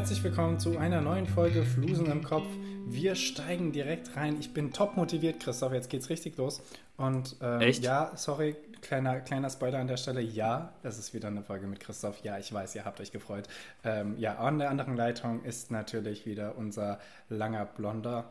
[0.00, 2.46] Herzlich willkommen zu einer neuen Folge Flusen im Kopf.
[2.86, 4.40] Wir steigen direkt rein.
[4.40, 5.74] Ich bin top motiviert, Christoph.
[5.74, 6.62] Jetzt geht's richtig los.
[6.96, 7.84] Und ähm, Echt?
[7.84, 10.22] ja, sorry, kleiner, kleiner Spoiler an der Stelle.
[10.22, 12.24] Ja, es ist wieder eine Folge mit Christoph.
[12.24, 13.46] Ja, ich weiß, ihr habt euch gefreut.
[13.84, 18.24] Ähm, ja, an der anderen Leitung ist natürlich wieder unser langer Blonder.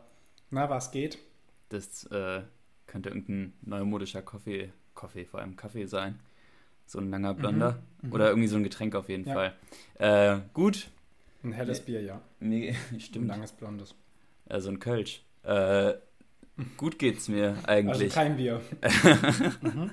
[0.50, 1.20] Na, was geht?
[1.70, 2.42] Das äh,
[2.88, 6.18] könnte irgendein neumodischer Kaffee, Kaffee, vor allem Kaffee sein.
[6.88, 7.78] So ein langer Blonder.
[8.10, 9.36] Oder irgendwie so ein Getränk auf jeden Ja.
[9.36, 9.54] Fall.
[10.00, 10.90] Äh, gut.
[11.44, 12.22] Ein helles Bier, ja.
[12.40, 13.28] Nee, Ein stimmt.
[13.28, 13.96] langes Blondes.
[14.46, 15.24] Äh, so ein Kölsch.
[15.44, 15.94] Äh,
[16.78, 18.14] gut geht's mir Also eigentlich.
[18.14, 18.62] kein Bier.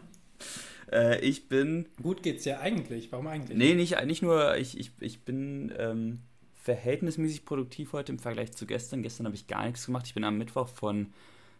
[0.92, 1.86] äh, ich bin.
[2.02, 3.12] Gut geht's ja eigentlich.
[3.12, 3.56] Warum eigentlich?
[3.56, 4.56] Nee, nicht, nicht nur.
[4.56, 6.20] Ich, ich, ich bin ähm,
[6.54, 9.02] verhältnismäßig produktiv heute im Vergleich zu gestern.
[9.02, 10.06] Gestern habe ich gar nichts gemacht.
[10.06, 11.12] Ich bin am Mittwoch von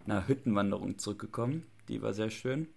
[0.05, 1.65] einer Hüttenwanderung zurückgekommen.
[1.89, 2.69] Die war sehr schön.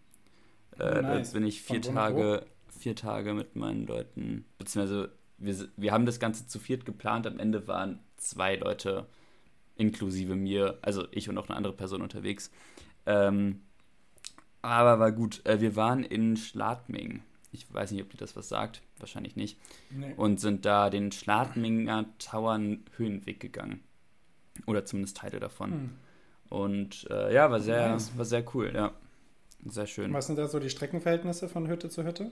[0.77, 1.31] Äh, Oh, nice.
[1.31, 2.45] Da bin ich vier Tage,
[2.79, 7.25] vier Tage mit meinen Leuten, beziehungsweise wir, wir haben das Ganze zu viert geplant.
[7.27, 9.05] Am Ende waren zwei Leute
[9.75, 12.51] inklusive mir, also ich und noch eine andere Person unterwegs.
[13.05, 13.61] Ähm,
[14.61, 15.45] aber war gut.
[15.45, 17.21] Äh, wir waren in Schladming.
[17.51, 18.81] Ich weiß nicht, ob dir das was sagt.
[18.99, 19.57] Wahrscheinlich nicht.
[19.89, 20.13] Nee.
[20.17, 23.81] Und sind da den Schladminger Tauern Höhenweg gegangen.
[24.67, 25.71] Oder zumindest Teile davon.
[25.71, 25.89] Hm.
[26.49, 28.11] Und äh, ja, war sehr, Nice.
[28.17, 28.91] war sehr cool, ja.
[29.65, 30.13] Sehr schön.
[30.13, 32.31] Was sind da so die Streckenverhältnisse von Hütte zu Hütte?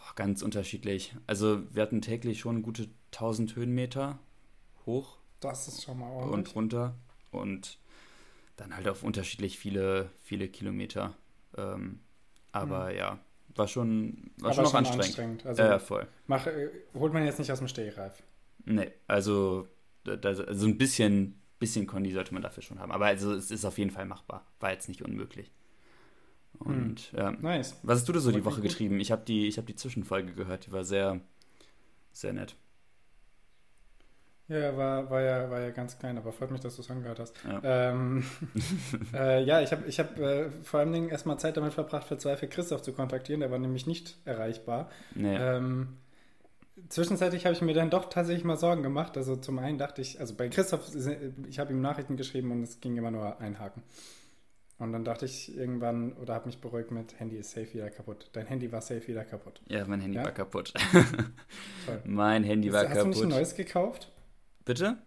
[0.00, 1.14] Boah, ganz unterschiedlich.
[1.26, 4.18] Also wir hatten täglich schon gute 1000 Höhenmeter
[4.86, 6.32] hoch Das ist schon mal ordentlich.
[6.32, 6.94] und runter.
[7.30, 7.78] Und
[8.56, 11.14] dann halt auf unterschiedlich viele, viele Kilometer.
[11.56, 12.00] Ähm,
[12.52, 13.18] aber ja,
[13.54, 14.74] war schon, war schon Hm.
[14.74, 15.46] Aber auch anstrengend.
[15.46, 16.06] Also ja, voll.
[16.26, 18.22] mach, äh, holt man jetzt nicht aus dem Stehgreif.
[18.64, 19.68] Nee, also,
[20.04, 22.92] da, da, also ein bisschen, bisschen Kondi sollte man dafür schon haben.
[22.92, 24.46] Aber also es ist auf jeden Fall machbar.
[24.60, 25.50] War jetzt nicht unmöglich.
[26.58, 27.30] Und ja.
[27.30, 27.76] Nice.
[27.82, 28.64] Was hast du da so die Woche gut.
[28.64, 29.00] geschrieben?
[29.00, 31.20] Ich habe die, ich hab die Zwischenfolge gehört, die war sehr,
[32.12, 32.56] sehr nett.
[34.50, 37.20] Ja, war, war, ja, war ja ganz klein, aber freut mich, dass du es angehört
[37.20, 37.36] hast.
[37.44, 37.60] Ja.
[37.62, 38.24] Ähm,
[39.14, 42.18] äh, ja, ich habe ich hab, äh, vor allen Dingen erstmal Zeit damit verbracht, für
[42.18, 43.40] zwei für Christoph zu kontaktieren.
[43.40, 44.90] Der war nämlich nicht erreichbar.
[45.14, 45.36] Nee.
[45.36, 45.98] Ähm,
[46.88, 49.16] zwischenzeitlich habe ich mir dann doch tatsächlich mal Sorgen gemacht.
[49.16, 50.90] Also zum einen dachte ich, also bei Christoph,
[51.48, 53.84] ich habe ihm Nachrichten geschrieben und es ging immer nur einhaken.
[54.80, 58.30] Und dann dachte ich irgendwann oder habe mich beruhigt mit Handy ist safe wieder kaputt.
[58.32, 59.60] Dein Handy war safe wieder kaputt.
[59.68, 60.24] ja, mein Handy ja?
[60.24, 60.72] war kaputt.
[61.86, 62.02] Toll.
[62.04, 63.28] mein Handy war Hast du nicht ein kaputt.
[63.28, 64.10] neues gekauft?
[64.64, 64.98] Bitte?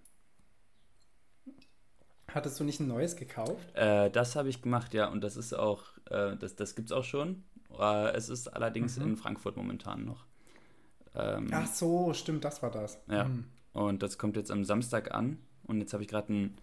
[2.28, 3.75] Hattest du nicht ein neues gekauft?
[3.75, 5.07] Äh, das habe ich gemacht, ja.
[5.09, 7.44] Und das ist auch, äh, das, das gibt's auch schon.
[7.78, 9.03] Äh, es ist allerdings Mhm.
[9.09, 10.25] in Frankfurt momentan noch.
[11.16, 13.00] Ähm, Ach so, stimmt, das war das.
[13.07, 13.25] Ja.
[13.25, 13.45] Hm.
[13.73, 15.38] Und das kommt jetzt am Samstag an.
[15.63, 16.57] Und jetzt habe ich gerade ein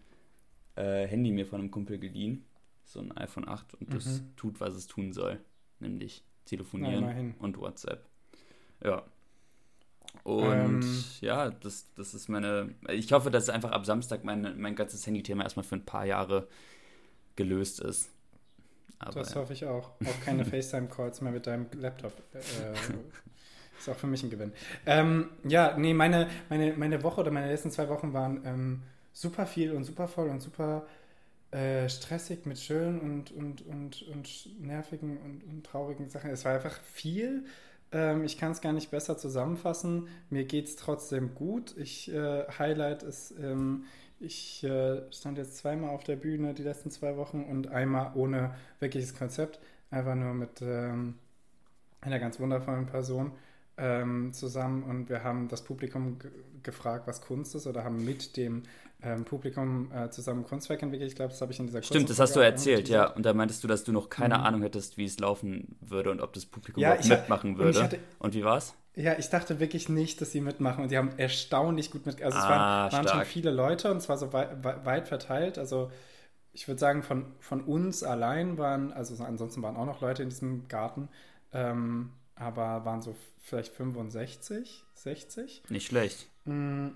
[0.76, 2.44] äh, Handy mir von einem Kumpel geliehen.
[2.92, 3.74] So ein iPhone 8.
[3.74, 4.36] Und das Mhm.
[4.36, 5.38] tut, was es tun soll.
[5.78, 7.34] Nämlich Na, telefonieren immerhin.
[7.38, 8.04] und WhatsApp.
[8.82, 9.04] Ja.
[10.24, 11.04] Und Ähm.
[11.20, 12.74] ja, das, das ist meine.
[12.88, 16.48] Ich hoffe, dass einfach ab Samstag mein, mein ganzes Handy-Thema erstmal für ein paar Jahre
[17.36, 18.10] gelöst ist.
[18.98, 19.92] Aber Das hoffe ich auch.
[20.04, 22.12] Auch keine FaceTime-Calls mehr mit deinem Laptop.
[22.34, 22.74] Äh,
[23.78, 24.52] ist auch für mich ein Gewinn.
[24.84, 28.82] Ähm, ja, nee, meine, meine, meine Woche oder meine letzten zwei Wochen waren ähm,
[29.14, 30.86] super viel und super voll und super
[31.50, 36.30] äh, stressig mit schönen und, und, und, und nervigen und, und traurigen Sachen.
[36.30, 37.44] Es war einfach viel.
[37.92, 40.08] Ähm, ich kann es gar nicht besser zusammenfassen.
[40.30, 41.76] Mir geht es trotzdem gut.
[41.76, 43.84] Ich, äh, Highlight ist, ähm,
[44.20, 48.54] ich äh, stand jetzt zweimal auf der Bühne die letzten zwei Wochen und einmal ohne
[48.78, 49.58] wirkliches Konzept,
[49.90, 51.14] einfach nur mit ähm,
[52.00, 53.32] einer ganz wundervollen Person
[53.80, 56.30] ähm, zusammen und wir haben das Publikum ge
[56.62, 58.64] gefragt, was Kunst ist oder haben mit dem
[59.02, 61.10] ähm, Publikum äh, zusammen Kunstwerk entwickelt.
[61.10, 63.06] Ich glaube, das habe ich in dieser Stimmt, das hast du erzählt, ja.
[63.06, 64.40] Und da meintest du, dass du noch keine Mhm.
[64.40, 67.80] Ahnung hättest, wie es laufen würde und ob das Publikum Ja, mitmachen und würde.
[67.80, 68.74] ich hatte- und wie war's?
[68.96, 72.22] Ja, ich dachte wirklich nicht, dass sie mitmachen und die haben erstaunlich gut mit.
[72.22, 75.58] Also es Ah, waren, waren schon viele Leute und zwar so wei- weit verteilt.
[75.58, 75.90] Also
[76.52, 80.30] ich würde sagen, von, von uns allein waren, also ansonsten waren auch noch Leute in
[80.30, 81.08] diesem Garten,
[81.52, 83.14] ähm, aber waren so
[83.50, 85.62] vielleicht 65, 60.
[85.68, 86.28] Nicht schlecht.
[86.44, 86.88] Mm.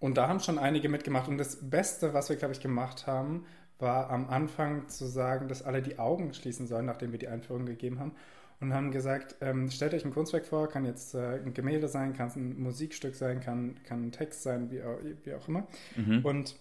[0.00, 1.28] Und da haben schon einige mitgemacht.
[1.28, 3.46] Und das Beste, was wir, glaube ich, gemacht haben,
[3.78, 7.66] war am Anfang zu sagen, dass alle die Augen schließen sollen, nachdem wir die Einführung
[7.66, 8.12] gegeben haben.
[8.60, 12.12] Und haben gesagt, ähm, stellt euch ein Kunstwerk vor, kann jetzt äh, ein Gemälde sein,
[12.12, 15.66] kann es ein Musikstück sein, kann, kann ein Text sein, wie auch, wie auch immer.
[15.96, 16.24] Mhm.
[16.24, 16.56] Und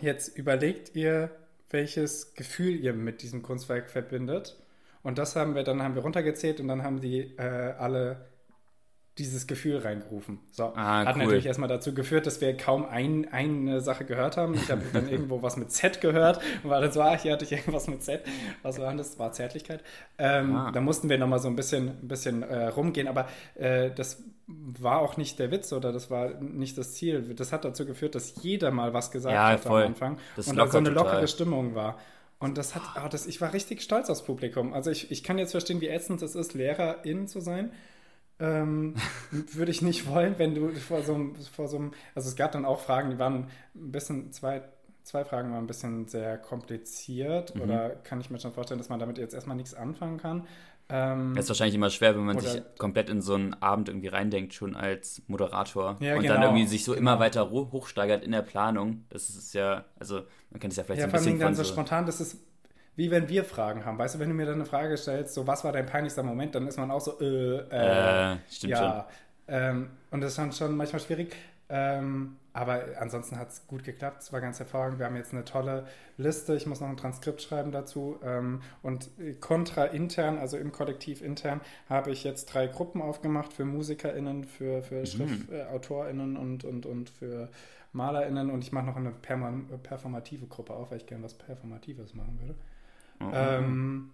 [0.00, 1.30] jetzt überlegt ihr,
[1.70, 4.62] welches Gefühl ihr mit diesem Kunstwerk verbindet.
[5.02, 8.26] Und das haben wir, dann haben wir runtergezählt und dann haben die äh, alle
[9.18, 10.38] dieses Gefühl reingerufen.
[10.52, 11.24] So, Ah, hat cool.
[11.24, 14.54] natürlich erstmal dazu geführt, dass wir kaum ein, eine Sache gehört haben.
[14.54, 17.44] Ich habe dann irgendwo was mit Z gehört und war dann so, ah, hier hatte
[17.44, 18.22] ich irgendwas mit Z.
[18.62, 19.18] Was war das?
[19.18, 19.82] War Zärtlichkeit.
[20.16, 20.70] Ähm, Ah.
[20.72, 25.00] Da mussten wir nochmal so ein bisschen, ein bisschen äh, rumgehen, aber äh, das war
[25.00, 27.34] auch nicht der Witz oder das war nicht das Ziel.
[27.34, 29.82] Das hat dazu geführt, dass jeder mal was gesagt Ja, hat voll.
[29.82, 31.04] am Anfang Das und da so eine total.
[31.04, 31.98] lockere Stimmung war.
[32.42, 34.72] Und das hat, ah, das, ich war richtig stolz aufs Publikum.
[34.74, 37.70] Also ich, ich kann jetzt verstehen, wie ätzend es ist, Lehrerin zu sein.
[38.40, 38.96] Ähm,
[39.30, 42.50] würde ich nicht wollen, wenn du vor so, einem, vor so einem, also es gab
[42.50, 43.46] dann auch Fragen, die waren
[43.76, 44.62] ein bisschen, zwei,
[45.04, 47.62] zwei Fragen waren ein bisschen sehr kompliziert Mhm.
[47.62, 50.48] oder kann ich mir schon vorstellen, dass man damit jetzt erstmal nichts anfangen kann.
[50.92, 53.88] Ähm, Das ist wahrscheinlich immer schwer, wenn man Oder- sich komplett in so einen Abend
[53.88, 55.96] irgendwie reindenkt, schon als Moderator.
[56.00, 59.04] Ja, und dann genau, irgendwie sich so immer weiter hochsteigert in der Planung.
[59.08, 61.38] Das ist ja, also man kennt es ja vielleicht ja, so vor ein allem bisschen
[61.40, 61.72] dann von so so.
[61.72, 62.36] spontan, das ist
[62.94, 63.96] wie wenn wir Fragen haben.
[63.96, 66.54] Weißt du, wenn du mir dann eine Frage stellst, so was war dein peinlichster Moment,
[66.54, 68.82] dann ist man auch so, äh, äh, Äh, stimmt schon.
[68.84, 69.08] ja.
[69.48, 71.34] Ähm, und das ist dann schon manchmal schwierig.
[71.70, 74.22] Ähm, aber ansonsten hat es gut geklappt.
[74.22, 74.98] Es war ganz hervorragend.
[74.98, 75.86] Wir haben jetzt eine tolle
[76.18, 76.54] Liste.
[76.54, 78.18] Ich muss noch ein Transkript schreiben dazu.
[78.22, 79.10] Ähm, und
[79.40, 84.78] kontra intern, also im Kollektiv intern, habe ich jetzt drei Gruppen aufgemacht für MusikerInnen, für,
[84.78, 84.82] Mhm.
[84.82, 87.48] für Schrift, äh, AutorInnen und, und, und für
[87.92, 88.50] MalerInnen.
[88.50, 92.54] Und ich mache noch eine performative Gruppe auf, weil ich gerne was Performatives machen würde.
[93.20, 93.30] Oh.
[93.32, 94.10] Ähm,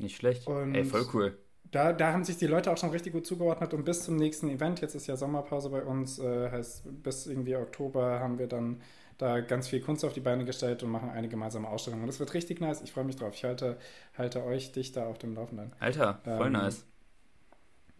[0.00, 0.48] Nicht schlecht.
[0.48, 1.38] Ey, voll cool.
[1.74, 4.48] Da, da haben sich die Leute auch schon richtig gut zugeordnet und bis zum nächsten
[4.48, 8.80] Event, jetzt ist ja Sommerpause bei uns, äh, heißt bis irgendwie Oktober haben wir dann
[9.18, 12.00] da ganz viel Kunst auf die Beine gestellt und machen eine gemeinsame Ausstellung.
[12.00, 12.82] Und das wird richtig nice.
[12.82, 13.34] Ich freue mich drauf.
[13.34, 13.76] Ich halte,
[14.16, 15.72] halte euch dich da auf dem Laufenden.
[15.78, 16.84] Alter, voll Ähm, nice.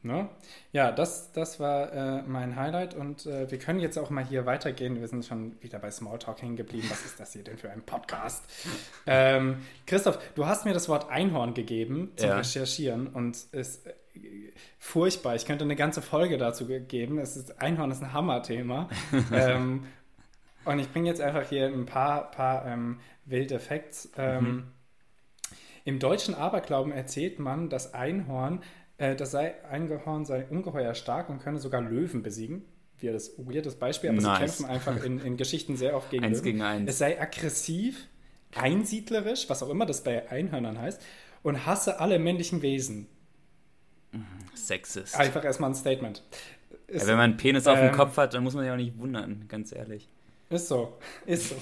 [0.04, 0.28] Ne?
[0.72, 4.44] Ja, das, das war äh, mein Highlight und äh, wir können jetzt auch mal hier
[4.44, 5.00] weitergehen.
[5.00, 6.86] Wir sind schon wieder bei Smalltalk hängen geblieben.
[6.90, 8.44] Was ist das hier denn für ein Podcast?
[9.06, 9.56] ähm,
[9.86, 12.36] Christoph, du hast mir das Wort Einhorn gegeben zum Ja.
[12.36, 13.92] Recherchieren und es ist äh,
[14.78, 15.36] furchtbar.
[15.36, 17.18] Ich könnte eine ganze Folge dazu ge- geben.
[17.18, 18.90] Es ist, Einhorn ist ein Hammerthema.
[19.32, 19.86] ähm,
[20.66, 24.10] und ich bringe jetzt einfach hier ein paar, paar ähm, wilde Facts.
[24.18, 24.64] Ähm,
[25.86, 28.62] Im deutschen Aberglauben erzählt man, dass Einhorn,
[29.04, 32.64] äh, das sei, Einhorn sei ungeheuer stark und könne sogar Löwen besiegen.
[32.98, 34.36] Wie das weirdes Beispiel, aber Nice.
[34.36, 36.44] sie kämpfen einfach in, in Geschichten sehr oft gegen Eins Löwen.
[36.44, 36.90] gegen eins.
[36.90, 38.06] Es sei aggressiv,
[38.54, 41.02] einsiedlerisch, was auch immer das bei Einhörnern heißt,
[41.42, 43.08] und hasse alle männlichen Wesen.
[44.54, 45.16] Sexist.
[45.16, 46.22] Einfach erstmal ein Statement.
[46.86, 48.72] Ist, Ja, wenn man einen Penis auf dem ähm, Kopf hat, dann muss man sich
[48.72, 50.08] auch nicht wundern, ganz ehrlich.
[50.50, 50.96] Ist so,
[51.26, 51.56] ist so.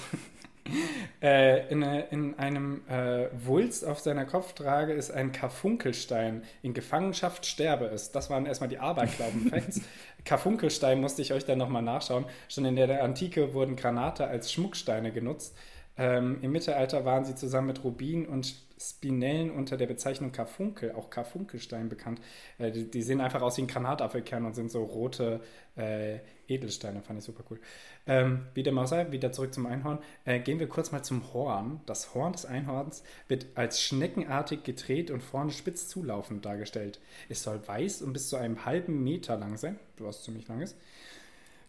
[1.22, 6.42] äh, in, äh, in einem äh, Wulst auf seiner Kopftrage ist ein Karfunkelstein.
[6.62, 8.12] In Gefangenschaft sterbe es.
[8.12, 9.82] Das waren erstmal die Aberglauben-Facts.
[10.24, 12.26] Karfunkelstein musste ich euch dann nochmal nachschauen.
[12.48, 15.56] Schon in der Antike wurden Granate als Schmucksteine genutzt.
[15.96, 21.10] Ähm, Im Mittelalter waren sie zusammen mit Rubin und Spinellen unter der Bezeichnung Karfunkel, auch
[21.10, 22.20] Karfunkelstein bekannt.
[22.58, 25.40] Äh, die, die sehen einfach aus wie ein Granatapfelkern und sind so rote
[25.76, 26.18] äh,
[26.48, 27.60] Edelsteine, fand ich super cool.
[28.06, 29.98] Ähm, wie dem auch wieder zurück zum Einhorn.
[30.24, 31.80] Äh, gehen wir kurz mal zum Horn.
[31.86, 37.00] Das Horn des Einhorns wird als schneckenartig gedreht und vorne spitz zulaufend dargestellt.
[37.28, 40.76] Es soll weiß und bis zu einem halben Meter lang sein, was ziemlich lang ist.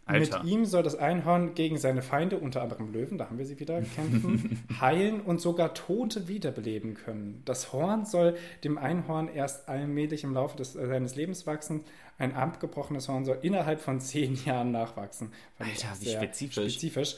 [0.05, 0.43] Alter.
[0.43, 3.59] Mit ihm soll das Einhorn gegen seine Feinde, unter anderem Löwen, da haben wir sie
[3.59, 7.41] wieder, kämpfen, heilen und sogar Tote wiederbeleben können.
[7.45, 8.35] Das Horn soll
[8.65, 11.85] dem Einhorn erst allmählich im Laufe des, äh, seines Lebens wachsen.
[12.17, 15.31] Ein abgebrochenes Horn soll innerhalb von zehn Jahren nachwachsen.
[15.57, 16.73] Fand Alter, wie spezifisch.
[16.73, 17.15] spezifisch.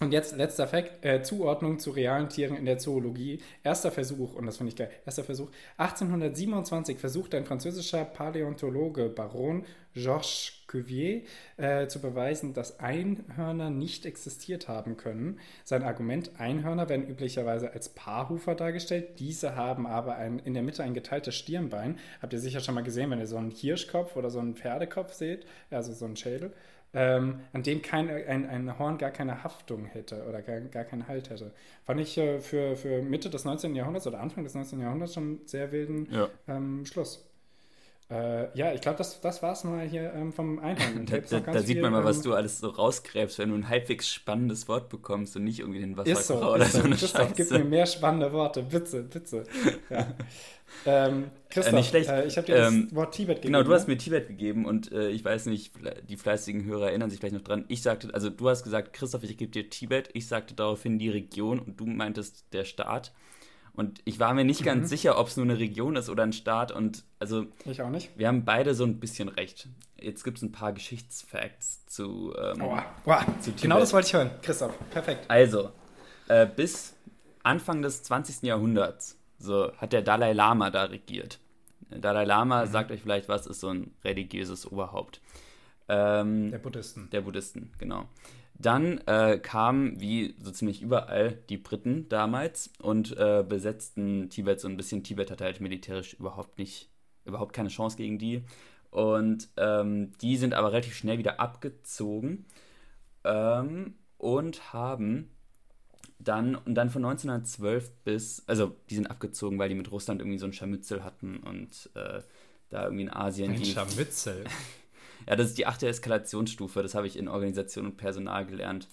[0.00, 3.40] Und jetzt letzter Fakt, äh, Zuordnung zu realen Tieren in der Zoologie.
[3.62, 9.64] Erster Versuch, und das finde ich geil, erster Versuch, 1827 versucht ein französischer Paläontologe Baron
[9.94, 11.22] Georges Cuvier
[11.56, 15.38] äh, zu beweisen, dass Einhörner nicht existiert haben können.
[15.62, 20.82] Sein Argument, Einhörner werden üblicherweise als Paarhufer dargestellt, diese haben aber ein, in der Mitte
[20.82, 21.98] ein geteiltes Stirnbein.
[22.20, 25.12] Habt ihr sicher schon mal gesehen, wenn ihr so einen Hirschkopf oder so einen Pferdekopf
[25.12, 26.52] seht, also so einen Schädel
[26.94, 31.08] ähm, an dem kein, ein, ein Horn gar keine Haftung hätte oder gar, gar keinen
[31.08, 31.52] Halt hätte.
[31.84, 33.74] Fand ich äh, für, für Mitte des 19.
[33.74, 34.80] Jahrhunderts oder Anfang des 19.
[34.80, 36.28] Jahrhunderts schon einen sehr wilden Ja.
[36.48, 37.28] ähm, Schluss.
[38.10, 41.06] Äh, ja, ich glaube, das, das war es mal hier ähm, vom Einhorn.
[41.06, 43.68] Da, da, da sieht man mal, was ähm, du alles so rausgräbst, wenn du ein
[43.68, 46.84] halbwegs spannendes Wort bekommst und nicht irgendwie den Ist so, Wasserkocher oder ist so so.
[46.84, 47.64] eine Christoph, gib mir Scheiße.
[47.64, 49.44] mehr spannende Worte, bitte, bitte.
[49.88, 50.14] Ja.
[50.86, 52.08] ähm, Christoph, nicht schlecht.
[52.10, 53.52] Äh, ich habe dir Ähm, das Wort Tibet gegeben.
[53.52, 53.94] Genau, du hast ne?
[53.94, 55.72] mir Tibet gegeben und äh, ich weiß nicht,
[56.08, 57.64] die fleißigen Hörer erinnern sich vielleicht noch dran.
[57.68, 60.10] Ich sagte, also du hast gesagt, Christoph, ich gebe dir Tibet.
[60.12, 63.12] Ich sagte daraufhin die Region und du meintest der Staat.
[63.74, 64.64] Und ich war mir nicht Mhm.
[64.66, 66.70] ganz sicher, ob es nur eine Region ist oder ein Staat.
[66.72, 68.10] Und also Ich auch nicht.
[68.16, 69.68] wir haben beide so ein bisschen recht.
[70.00, 72.34] Jetzt gibt es ein paar Geschichtsfacts zu.
[72.40, 73.24] Ähm, Aua, aua.
[73.40, 74.30] Zu Genau das wollte ich hören.
[74.42, 75.24] Christoph, perfekt.
[75.28, 75.70] Also,
[76.28, 76.94] äh, bis
[77.42, 78.42] Anfang des 20.
[78.46, 81.38] Jahrhunderts so, hat der Dalai Lama da regiert.
[81.90, 82.70] Dalai Lama, mhm.
[82.70, 85.20] sagt euch vielleicht was, ist so ein religiöses Oberhaupt.
[85.88, 87.08] Ähm, der Buddhisten.
[87.10, 88.08] Der Buddhisten, genau.
[88.56, 94.68] Dann äh, kamen, wie so ziemlich überall, die Briten damals und äh, besetzten Tibet so
[94.68, 95.02] ein bisschen.
[95.02, 96.88] Tibet hatte halt militärisch überhaupt nicht,
[97.24, 98.44] überhaupt keine Chance gegen die.
[98.90, 102.46] Und ähm, die sind aber relativ schnell wieder abgezogen
[103.24, 105.30] ähm, und haben
[106.20, 110.38] dann, und dann von 1912 bis, also die sind abgezogen, weil die mit Russland irgendwie
[110.38, 112.22] so ein Scharmützel hatten und äh,
[112.70, 113.52] da irgendwie in Asien.
[113.52, 114.44] Ein Scharmützel?
[115.28, 116.82] Ja, das ist die achte Eskalationsstufe.
[116.82, 118.88] Das habe ich in Organisation und Personal gelernt.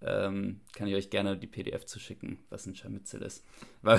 [0.00, 3.44] Ähm, kann ich euch gerne die PDF zuschicken, was ein Scharmützel ist.
[3.82, 3.98] War,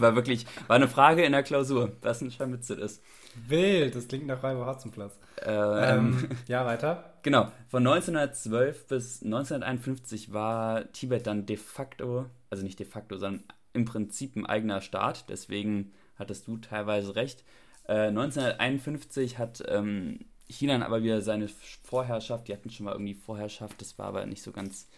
[0.00, 3.02] war, wirklich, war eine Frage in der Klausur, was ein Scharmützel ist.
[3.48, 5.18] Wild, das klingt nach Räuber Hotzenplatz.
[5.42, 7.14] Ähm, ähm, ja, weiter.
[7.22, 13.44] Genau, von 1912 bis 1951 war Tibet dann de facto, also nicht de facto, sondern
[13.72, 15.28] im Prinzip ein eigener Staat.
[15.28, 17.44] Deswegen hattest du teilweise recht.
[17.86, 20.20] Äh, 1951 hat ähm,
[20.52, 24.42] China aber wieder seine Vorherrschaft, die hatten schon mal irgendwie Vorherrschaft, das war aber nicht
[24.42, 24.88] so ganz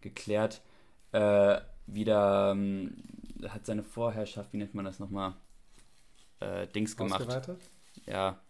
[0.00, 0.62] geklärt,
[1.12, 2.96] äh, wieder ähm,
[3.48, 5.34] hat seine Vorherrschaft, wie nennt man das nochmal,
[6.40, 7.20] äh, Dings gemacht.
[7.22, 7.58] Ausgeweitet?
[8.06, 8.40] Ja.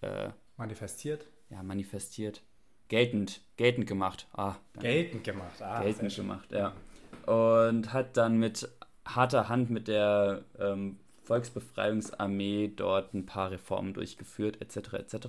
[0.00, 1.26] Äh, manifestiert?
[1.50, 2.42] Ja, manifestiert.
[2.88, 4.28] Geltend, geltend gemacht.
[4.32, 5.82] Ah, geltend gemacht, ah.
[5.82, 6.74] Geltend gemacht, ja.
[7.26, 8.68] Und hat dann mit
[9.04, 15.26] harter Hand mit der ähm, Volksbefreiungsarmee dort ein paar Reformen durchgeführt, etc., etc.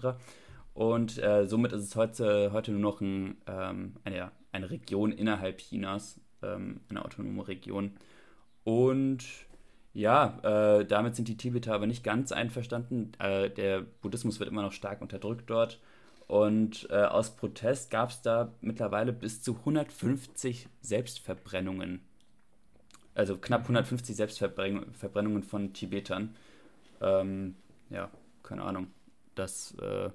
[0.75, 5.60] Und äh, somit ist es heute, heute nur noch ein, ähm, eine, eine Region innerhalb
[5.60, 7.94] Chinas, ähm, eine autonome Region.
[8.65, 9.24] Und
[9.94, 13.13] ja, äh, damit sind die Tibeter aber nicht ganz einverstanden.
[13.20, 15.79] Äh, der Buddhismus wird immer noch stark unterdrückt dort.
[16.27, 22.01] Und äh, aus Protest gab es da mittlerweile bis zu 150 Selbstverbrennungen.
[23.13, 24.17] Also knapp 150 mhm.
[24.17, 26.36] Selbstverbrennungen von Tibetern.
[27.00, 27.55] Ähm,
[27.89, 28.12] ja,
[28.44, 28.88] keine Ahnung.
[29.36, 30.10] Das äh,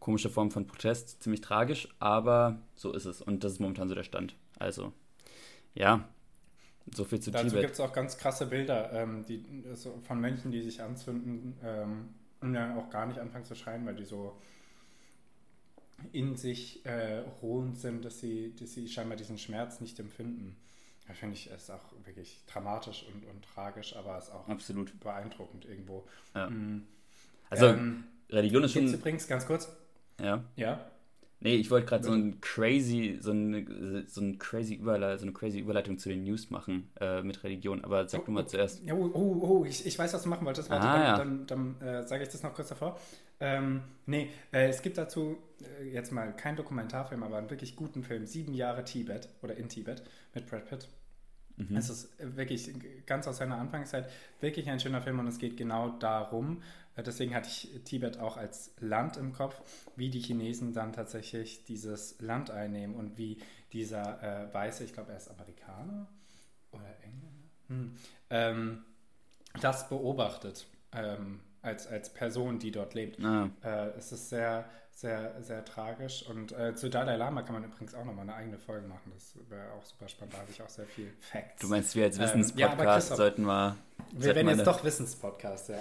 [0.00, 3.94] komische Form von Protest, ziemlich tragisch, aber so ist es und das ist momentan so
[3.94, 4.36] der Stand.
[4.58, 4.92] Also,
[5.74, 6.08] ja,
[6.94, 7.56] so viel zu Dazu Tibet.
[7.56, 11.56] Dazu gibt es auch ganz krasse Bilder ähm, die, so von Mönchen, die sich anzünden
[11.62, 14.36] ähm, und dann auch gar nicht anfangen zu schreien, weil die so
[16.12, 20.56] in sich äh, ruhend sind, dass sie, dass sie scheinbar diesen Schmerz nicht empfinden.
[21.06, 24.98] Da finde ich es auch wirklich dramatisch und, und tragisch, aber es ist auch Absolut.
[25.00, 26.06] beeindruckend irgendwo.
[26.34, 26.50] Ja.
[26.50, 26.86] Mhm.
[27.50, 28.92] Also ähm, Religion ist schon.
[28.92, 29.74] Übrigens ganz kurz,
[30.20, 30.44] ja.
[30.56, 30.80] Ja.
[31.40, 35.32] Nee, ich wollte gerade so ein crazy, so eine, so ein crazy Überleitung, so eine
[35.32, 38.46] crazy Überleitung zu den News machen äh, mit Religion, aber sag oh, du mal oh,
[38.46, 38.82] zuerst.
[38.90, 40.68] Oh, oh, oh, ich, ich weiß, was du machen wolltest.
[40.68, 42.98] Warte, ah, dann, dann, dann äh, sage ich das noch kurz davor.
[43.38, 45.36] Ähm, nee, äh, es gibt dazu
[45.80, 49.68] äh, jetzt mal kein Dokumentarfilm, aber einen wirklich guten Film, Sieben Jahre Tibet oder in
[49.68, 50.02] Tibet
[50.34, 50.88] mit Brad Pitt.
[51.58, 51.76] Mhm.
[51.76, 52.70] Es ist wirklich
[53.06, 54.08] ganz aus seiner Anfangszeit
[54.40, 56.62] wirklich ein schöner Film und es geht genau darum,
[56.96, 59.60] äh, deswegen hatte ich Tibet auch als Land im Kopf,
[59.96, 63.38] wie die Chinesen dann tatsächlich dieses Land einnehmen und wie
[63.72, 66.08] dieser äh, Weiße, ich glaube er ist Amerikaner
[66.72, 67.96] oder Engländer, hm,
[68.30, 68.84] ähm,
[69.60, 73.22] das beobachtet ähm, als, als Person, die dort lebt.
[73.24, 73.50] Ah.
[73.62, 74.68] Äh, es ist sehr,
[75.00, 76.24] sehr, sehr tragisch.
[76.28, 79.12] Und äh, zu Dalai Lama kann man übrigens auch nochmal eine eigene Folge machen.
[79.14, 80.34] Das wäre auch super spannend.
[80.34, 81.60] Da habe ich auch sehr viel Facts.
[81.60, 83.76] Du meinst, wir als Wissenspodcast ähm, ja, sollten mal.
[84.12, 85.78] Wir werden jetzt doch Wissenspodcast, ja.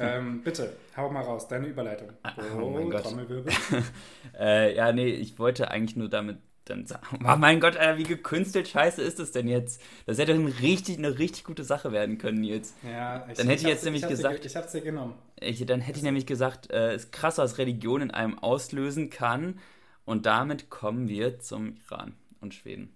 [0.00, 2.10] ähm, bitte, hau mal raus, deine Überleitung.
[2.24, 3.04] Oh, oh mein Gott.
[4.38, 8.04] äh, ja, nee, ich wollte eigentlich nur damit dann sagen, oh mein Gott, Alter, wie
[8.04, 9.80] gekünstelt scheiße ist das denn jetzt?
[10.04, 12.76] Das hätte eine richtig, eine richtig gute Sache werden können jetzt.
[12.82, 14.44] Ja, ich, dann hätte ich, ich jetzt nämlich ich gesagt.
[14.44, 15.14] ich hab's dir genommen.
[15.40, 19.10] Ich, dann hätte ich nämlich gesagt, äh, es ist krass, was Religion in einem auslösen
[19.10, 19.58] kann.
[20.04, 22.94] Und damit kommen wir zum Iran und Schweden.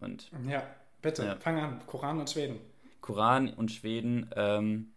[0.00, 0.62] Und, ja,
[1.00, 1.36] bitte, ja.
[1.36, 1.80] fang an.
[1.86, 2.58] Koran und Schweden.
[3.00, 4.30] Koran und Schweden.
[4.34, 4.92] Ähm,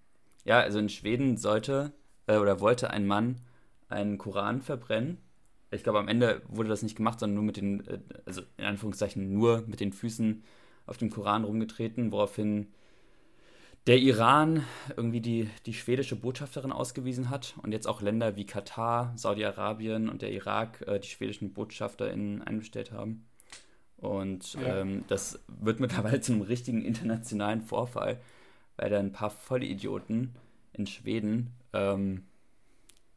[0.45, 1.91] ja, also in Schweden sollte
[2.25, 3.41] äh, oder wollte ein Mann
[3.89, 5.19] einen Koran verbrennen
[5.71, 8.65] ich glaube, am Ende wurde das nicht gemacht, sondern nur mit den, äh, also in
[8.65, 10.43] Anführungszeichen nur mit den Füßen
[10.85, 12.67] auf dem Koran rumgetreten, woraufhin
[13.87, 14.63] der Iran
[14.97, 20.21] irgendwie die, die schwedische Botschafterin ausgewiesen hat und jetzt auch Länder wie Katar, Saudi-Arabien und
[20.21, 23.25] der Irak äh, die schwedischen BotschafterInnen einbestellt haben.
[23.97, 24.81] Und ja.
[24.81, 28.19] ähm, das wird mittlerweile zu einem richtigen internationalen Vorfall,
[28.75, 30.35] weil da ein paar Vollidioten
[30.73, 32.23] in Schweden ähm,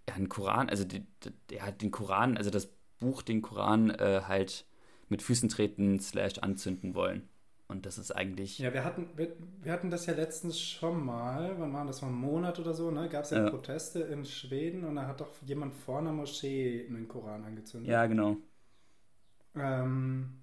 [0.09, 1.07] ja, einen Koran, also die,
[1.51, 4.67] der hat den Koran, also das Buch, den Koran äh, halt
[5.09, 7.29] mit Füßen treten slash anzünden wollen.
[7.71, 8.59] Und das ist eigentlich.
[8.59, 12.09] Ja, wir hatten, wir, wir, hatten das ja letztens schon mal, wann war das, mal
[12.09, 13.09] einen Monat oder so, ne?
[13.09, 16.85] Gab es ja, ja, Proteste in Schweden und da hat doch jemand vor einer Moschee
[16.89, 17.89] einen Koran angezündet.
[17.89, 18.39] Ja, genau.
[19.55, 20.41] Ähm,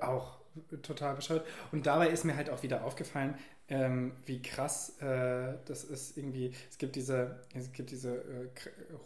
[0.00, 0.40] auch
[0.82, 1.46] total bescheuert.
[1.70, 3.36] Und dabei ist mir halt auch wieder aufgefallen,
[3.70, 6.52] ähm, wie krass äh, das ist irgendwie.
[6.68, 8.48] Es gibt diese, es gibt diese äh,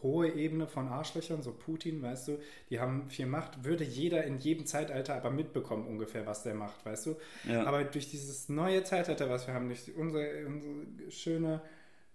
[0.03, 2.39] hohe Ebene von Arschlöchern, so Putin, weißt du,
[2.71, 3.65] die haben viel Macht.
[3.65, 7.17] Würde jeder in jedem Zeitalter aber mitbekommen ungefähr, was der macht, weißt du.
[7.47, 7.65] Ja.
[7.65, 11.61] Aber durch dieses neue Zeitalter, was wir haben, durch unsere, unsere schöne,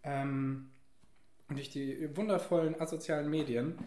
[0.04, 0.72] ähm,
[1.50, 3.78] durch die wundervollen asozialen Medien,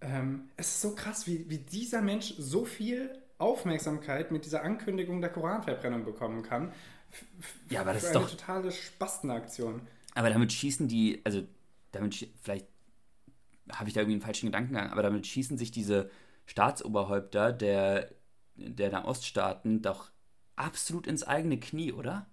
[0.00, 5.20] ähm, es ist so krass, wie, wie dieser Mensch so viel Aufmerksamkeit mit dieser Ankündigung
[5.20, 6.72] der Koranverbrennung bekommen kann.
[7.70, 9.82] Ja, aber das ist eine doch totale Spastenaktion.
[10.14, 11.42] Aber damit schießen die, also
[11.92, 12.66] damit vielleicht
[13.70, 16.10] habe ich da irgendwie einen falschen Gedankengang, aber damit schießen sich diese
[16.46, 18.10] Staatsoberhäupter der,
[18.56, 20.10] der Nahoststaaten doch
[20.56, 22.26] absolut ins eigene Knie, oder?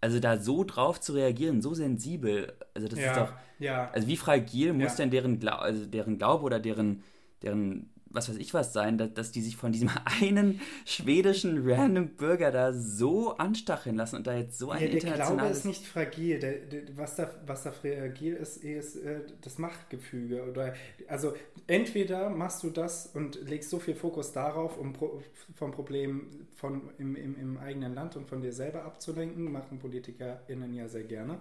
[0.00, 3.90] Also da so drauf zu reagieren, so sensibel, also das ja, ist doch, ja.
[3.90, 4.96] also wie fragil muss ja.
[4.96, 7.02] denn deren, Glau also deren Glaube oder deren,
[7.42, 9.90] deren was weiß ich was sein, dass, dass die sich von diesem
[10.20, 15.12] einen schwedischen random Bürger da so anstacheln lassen und da jetzt so ein ja, der
[15.12, 16.40] Glaube ist nicht fragil.
[16.40, 20.44] Der, der, was, da, was da fragil ist, ist äh, das Machtgefüge.
[20.50, 20.74] Oder,
[21.08, 21.34] also
[21.66, 25.22] entweder machst du das und legst so viel Fokus darauf, um pro,
[25.54, 30.74] vom Problem von, im, im, im eigenen Land und von dir selber abzulenken, machen PolitikerInnen
[30.74, 31.38] ja sehr gerne.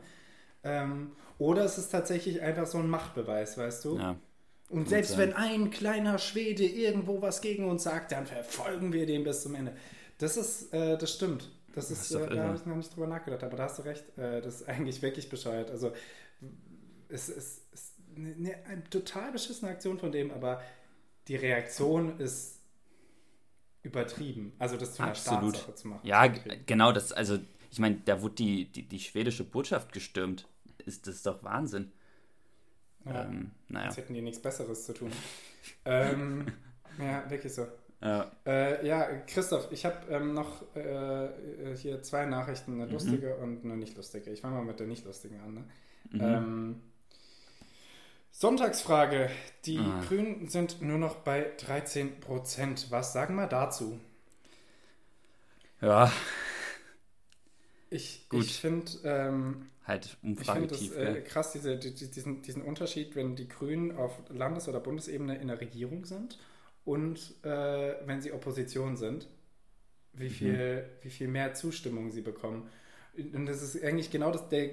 [0.63, 3.97] Ähm, oder es ist tatsächlich einfach so ein Machtbeweis, weißt du?
[3.97, 4.15] Ja.
[4.69, 9.23] Und selbst wenn ein kleiner Schwede irgendwo was gegen uns sagt, dann verfolgen wir den
[9.23, 9.75] bis zum Ende.
[10.19, 11.49] Das ist, äh, das stimmt.
[11.73, 13.79] Das ist, das ist äh, da habe ich noch nicht drüber nachgedacht, aber da hast
[13.79, 14.05] du recht.
[14.17, 15.71] Äh, das ist eigentlich wirklich bescheuert.
[15.71, 15.91] Also
[17.07, 20.61] es ist, ist eine, ne, eine, total beschissene Aktion von dem, aber
[21.27, 22.59] die Reaktion ist
[23.81, 24.53] übertrieben.
[24.59, 25.55] Also das zu einer Absolut.
[25.55, 26.07] Staatssache zu machen.
[26.07, 26.91] Ja, genau.
[26.91, 27.39] Das, also
[27.71, 30.47] ich meine, da wurde die, die, die schwedische Botschaft gestürmt.
[30.85, 31.91] Ist das doch Wahnsinn.
[33.09, 33.85] Ja, ähm, naja.
[33.87, 35.11] Jetzt hätten die nichts Besseres zu tun.
[35.85, 36.47] ähm,
[36.99, 37.67] ja, wirklich so.
[38.01, 42.93] Ja, äh, ja Christoph, ich habe ähm, noch äh, hier zwei Nachrichten, eine mhm.
[42.93, 44.31] lustige und eine nicht lustige.
[44.31, 45.53] Ich fange mal mit der nicht lustigen an.
[45.53, 45.63] Ne?
[46.11, 46.21] Mhm.
[46.21, 46.81] Ähm,
[48.31, 49.29] Sonntagsfrage.
[49.65, 50.01] Die ah.
[50.07, 52.87] Grünen sind nur noch bei 13 Prozent.
[52.89, 53.99] Was sagen wir dazu?
[55.81, 56.11] Ja.
[57.89, 60.81] Ich, ich finde, ähm, halt umfragetief.
[60.81, 64.79] Ich finde es äh, krass, diese, diesen, diesen Unterschied, wenn die Grünen auf Landes- oder
[64.79, 66.39] Bundesebene in der Regierung sind
[66.85, 69.27] und äh, wenn sie Opposition sind,
[70.13, 70.29] wie mhm.
[70.29, 71.03] viel, mhm.
[71.03, 72.69] wie viel mehr Zustimmung sie bekommen.
[73.17, 74.69] Und das ist eigentlich genau das, der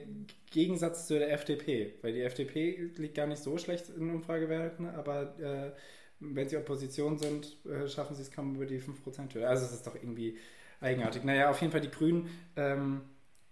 [0.50, 5.38] Gegensatz zu der FDP, weil die FDP liegt gar nicht so schlecht in Umfragewerten, aber
[5.40, 5.72] äh,
[6.20, 9.48] wenn sie Opposition sind, äh, schaffen sie es kaum über die 5%-Hürde.
[9.48, 10.38] Also es ist doch irgendwie
[10.80, 11.24] eigenartig.
[11.24, 12.28] Naja, auf jeden Fall die Grünen.
[12.56, 13.02] Ähm,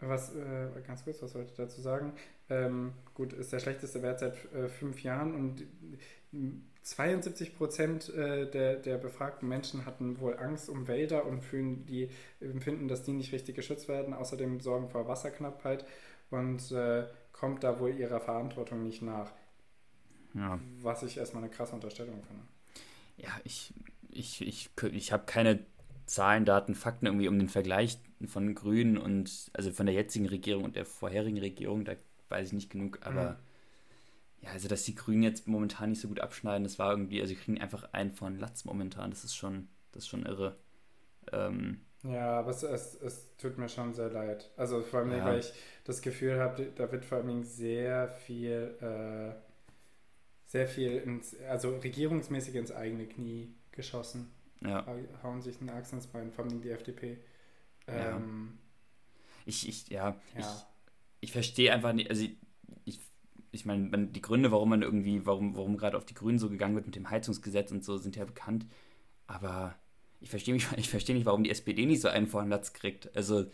[0.08, 2.12] was, äh, ganz kurz, was wollte ich dazu sagen?
[2.50, 5.64] Ähm, gut, ist der schlechteste Wert seit äh, fünf Jahren und
[6.82, 12.10] 72 Prozent äh, der, der befragten Menschen hatten wohl Angst um Wälder und fühlen die,
[12.40, 14.12] empfinden, dass die nicht richtig geschützt werden.
[14.12, 15.86] Außerdem sorgen vor Wasserknappheit
[16.30, 19.32] und äh, kommt da wohl ihrer Verantwortung nicht nach.
[20.34, 20.58] Ja.
[20.82, 22.42] Was ich erstmal eine krasse Unterstellung finde.
[23.16, 23.72] Ja, ich,
[24.10, 25.64] ich, ich, ich habe keine
[26.06, 30.64] Zahlen, Daten, Fakten irgendwie um den Vergleich von Grünen und also von der jetzigen Regierung
[30.64, 31.94] und der vorherigen Regierung, da
[32.28, 33.36] weiß ich nicht genug, aber mhm.
[34.42, 37.34] ja, also dass die Grünen jetzt momentan nicht so gut abschneiden, das war irgendwie, also
[37.34, 40.56] sie kriegen einfach einen von Latz momentan, das ist schon, das ist schon irre.
[41.32, 44.50] Ähm, ja, aber es, es, es, tut mir schon sehr leid.
[44.56, 45.24] Also vor allem, ja.
[45.24, 45.52] weil ich
[45.84, 49.34] das Gefühl habe, da wird vor allem sehr viel, äh,
[50.44, 54.30] sehr viel ins, also regierungsmäßig ins eigene Knie geschossen.
[54.60, 54.86] Ja.
[55.22, 57.18] Hauen sich einen Axt ins Bein, vor allem die FDP.
[57.86, 58.58] Ähm,
[59.44, 60.40] ich, ich, ja, ja.
[60.40, 60.46] ich,
[61.20, 62.36] ich verstehe einfach nicht, also ich,
[62.84, 63.00] ich,
[63.52, 66.74] ich meine, die Gründe, warum man irgendwie, warum, warum gerade auf die Grünen so gegangen
[66.74, 68.66] wird mit dem Heizungsgesetz und so, sind ja bekannt.
[69.26, 69.74] Aber
[70.20, 73.14] ich verstehe mich, ich verstehe nicht, warum die SPD nicht so einen Vorlatz kriegt.
[73.16, 73.46] Also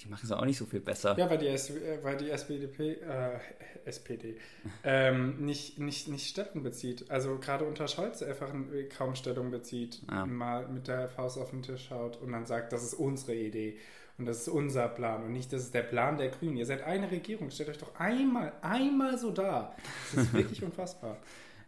[0.00, 1.16] die machen es auch nicht so viel besser.
[1.18, 3.38] Ja, weil die, S äh, weil die SPD, äh,
[3.84, 4.36] SPD
[4.84, 7.10] ähm, nicht, nicht, nicht Stellung bezieht.
[7.10, 8.52] Also gerade unter Scholz einfach
[8.96, 10.26] kaum Stellung bezieht, ja.
[10.26, 13.78] mal mit der Faust auf den Tisch schaut und dann sagt, das ist unsere Idee
[14.18, 16.56] und das ist unser Plan und nicht, das ist der Plan der Grünen.
[16.56, 19.74] Ihr seid eine Regierung, stellt euch doch einmal, einmal so da.
[20.14, 21.18] Das ist wirklich unfassbar.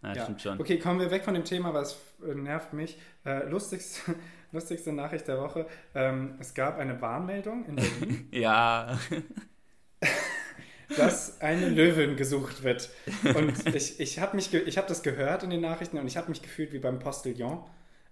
[0.02, 0.22] Ja, ja.
[0.22, 0.60] Stimmt schon.
[0.60, 2.98] Okay, kommen wir weg von dem Thema, was äh, nervt mich.
[3.24, 4.14] Äh, lustigste,
[4.52, 5.66] lustigste Nachricht der Woche.
[5.94, 8.28] Ähm, es gab eine Warnmeldung in Berlin.
[8.32, 8.98] ja.
[10.96, 12.88] dass eine Löwin gesucht wird.
[13.22, 16.72] Und ich, ich habe hab das gehört in den Nachrichten und ich habe mich gefühlt
[16.72, 17.62] wie beim Postillon.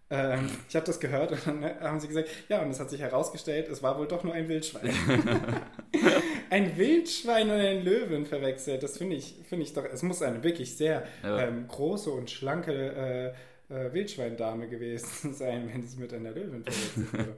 [0.09, 3.01] Ähm, ich habe das gehört und dann haben sie gesagt, ja, und es hat sich
[3.01, 4.89] herausgestellt, es war wohl doch nur ein Wildschwein.
[6.51, 10.45] ein Wildschwein und ein Löwen verwechselt, das finde ich, find ich doch, es muss eine
[10.45, 11.41] wirklich sehr ja.
[11.41, 13.33] ähm, große und schlanke äh,
[13.69, 17.37] äh, Wildschweindame gewesen sein, wenn es mit einer Löwin verwechselt wurde.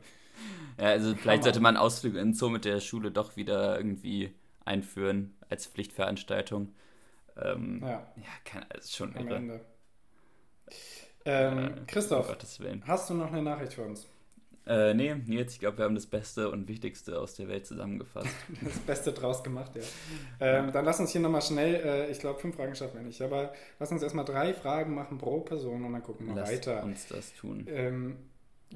[0.78, 4.32] ja, also vielleicht sollte man Ausflüge in Zoo mit der Schule doch wieder irgendwie
[4.64, 6.74] einführen als Pflichtveranstaltung.
[7.36, 8.12] Ähm, ja.
[8.16, 9.36] Ja, kann, ist schon Am irre.
[9.36, 9.60] Ende.
[11.24, 12.36] Ähm, äh, Christoph,
[12.86, 14.06] hast du noch eine Nachricht für uns?
[14.68, 18.28] Äh, nee, Nils, ich glaube, wir haben das Beste und Wichtigste aus der Welt zusammengefasst.
[18.62, 19.82] das Beste draus gemacht, ja.
[20.40, 23.22] Ähm, dann lass uns hier nochmal schnell, äh, ich glaube, fünf Fragen schaffen wir nicht,
[23.22, 26.74] aber lass uns erstmal drei Fragen machen pro Person und dann gucken wir lass weiter.
[26.76, 27.66] Lass uns das tun.
[27.70, 28.16] Ähm,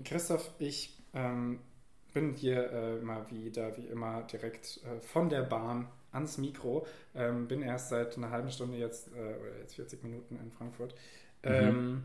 [0.02, 1.58] Christoph, ich ähm,
[2.14, 6.86] bin hier äh, mal wieder, wie immer, direkt äh, von der Bahn ans Mikro.
[7.14, 10.94] Ähm, bin erst seit einer halben Stunde jetzt, äh, oder jetzt 40 Minuten in Frankfurt.
[11.44, 12.04] Mhm.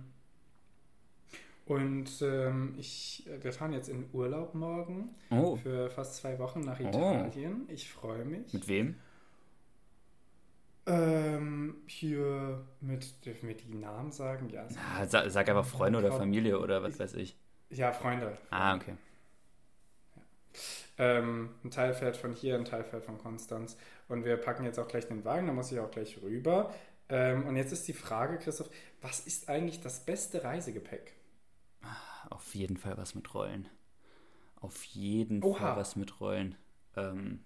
[1.68, 5.58] Und ähm, ich, wir fahren jetzt in Urlaub morgen oh.
[5.58, 6.80] für fast zwei Wochen nach.
[6.80, 7.66] Italien.
[7.68, 7.72] Oh.
[7.74, 8.54] Ich freue mich.
[8.54, 8.96] Mit wem?
[10.86, 14.50] Ähm, hier mit, dürfen wir die Namen sagen?
[14.50, 14.66] Ja.
[14.74, 17.36] Na, sag, sag einfach Freunde oder Familie oder was weiß ich.
[17.70, 18.38] Ja, Freunde.
[18.50, 18.94] Ah, okay.
[20.98, 23.78] Ähm, ein Teil fährt von hier, ein Teil fährt von Konstanz.
[24.08, 26.74] Und wir packen jetzt auch gleich den Wagen, da muss ich auch gleich rüber.
[27.10, 28.70] Ähm, und jetzt ist die Frage, Christoph,
[29.02, 31.17] was ist eigentlich das beste Reisegepäck?
[32.30, 33.68] Auf jeden Fall was mit Rollen.
[34.60, 35.60] Auf jeden Oha.
[35.60, 36.56] Fall was mit Rollen.
[36.96, 37.44] Ähm,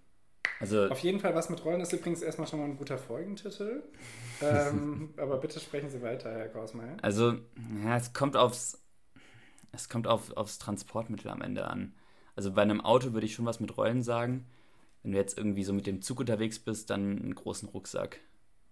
[0.60, 3.84] also Auf jeden Fall was mit Rollen ist übrigens erstmal schon mal ein guter Folgentitel.
[4.42, 6.98] ähm, aber bitte sprechen Sie weiter, Herr Gausmeier.
[7.02, 7.34] Also,
[7.84, 8.80] ja, es kommt aufs,
[9.72, 11.94] es kommt auf, aufs Transportmittel am Ende an.
[12.36, 14.46] Also bei einem Auto würde ich schon was mit Rollen sagen.
[15.04, 18.20] Wenn du jetzt irgendwie so mit dem Zug unterwegs bist, dann einen großen Rucksack.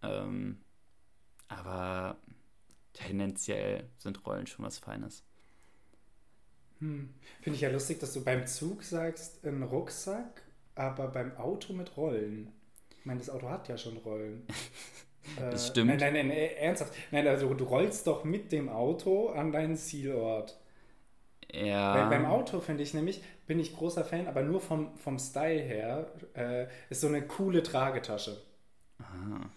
[0.03, 0.59] Ähm,
[1.47, 2.17] aber
[2.93, 5.23] tendenziell sind Rollen schon was Feines.
[6.79, 7.09] Hm.
[7.41, 10.41] Finde ich ja lustig, dass du beim Zug sagst, ein Rucksack,
[10.75, 12.53] aber beim Auto mit Rollen.
[12.99, 14.45] Ich meine, das Auto hat ja schon Rollen.
[15.39, 15.87] das äh, stimmt.
[15.87, 16.93] Nein, nein, nein, äh, ernsthaft.
[17.11, 20.59] Nein, also du rollst doch mit dem Auto an deinen Zielort.
[21.51, 21.95] Ja.
[21.95, 25.61] Weil beim Auto finde ich nämlich, bin ich großer Fan, aber nur vom, vom Style
[25.61, 28.41] her, äh, ist so eine coole Tragetasche.
[28.99, 29.49] Ah.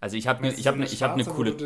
[0.00, 1.56] Also ich habe ich habe ich habe eine coole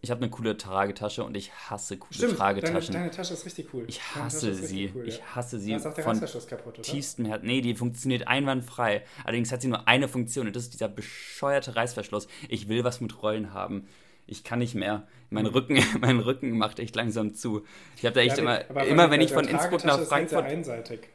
[0.00, 2.94] ich habe eine coole Tragetasche und ich hasse coole Stimmt, Tragetaschen.
[2.94, 3.84] Deine, deine Tasche ist richtig cool.
[3.86, 4.90] Ich hasse sie.
[4.94, 5.08] Cool, ja.
[5.08, 5.74] Ich hasse sie.
[5.74, 6.82] Ist auch der von kaputt, oder?
[6.82, 7.46] tiefstem Herzen.
[7.46, 9.04] Nee, die funktioniert einwandfrei.
[9.24, 12.28] Allerdings hat sie nur eine Funktion und das ist dieser bescheuerte Reißverschluss.
[12.48, 13.86] Ich will was mit Rollen haben
[14.32, 15.06] ich kann nicht mehr.
[15.30, 15.46] Mein.
[15.46, 17.64] Rücken, mein Rücken macht echt langsam zu.
[17.96, 20.46] Ich habe da echt ja, immer, immer wenn ich von Innsbruck nach Frankfurt,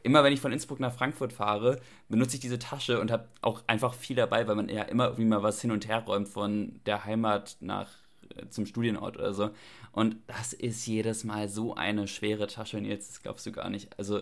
[0.04, 3.64] immer wenn ich von Innsbruck nach Frankfurt fahre, benutze ich diese Tasche und habe auch
[3.68, 6.80] einfach viel dabei, weil man ja immer irgendwie mal was hin und her räumt von
[6.86, 7.90] der Heimat nach
[8.36, 9.50] äh, zum Studienort oder so.
[9.92, 13.70] Und das ist jedes Mal so eine schwere Tasche und jetzt das glaubst du gar
[13.70, 13.98] nicht.
[13.98, 14.22] Also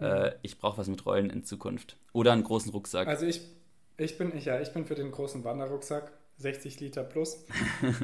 [0.00, 3.08] äh, ich brauche was mit Rollen in Zukunft oder einen großen Rucksack.
[3.08, 3.40] Also ich,
[3.96, 7.44] ich bin ich ja, ich bin für den großen Wanderrucksack 60 Liter plus.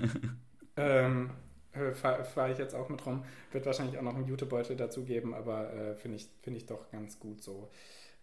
[0.76, 1.30] ähm,
[1.72, 3.24] äh, fahre fahr ich jetzt auch mit rum.
[3.50, 6.90] Wird wahrscheinlich auch noch einen Jutebeutel dazu geben, aber äh, finde ich, find ich doch
[6.90, 7.70] ganz gut so.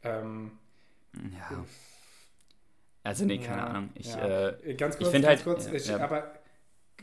[0.03, 0.51] Ähm,
[1.13, 1.65] ja.
[3.03, 3.89] Also, nee, keine ja, Ahnung.
[3.95, 4.49] Ich, ja.
[4.49, 5.99] äh, ganz kurz, ich ganz halt, kurz ich, ja.
[5.99, 6.31] aber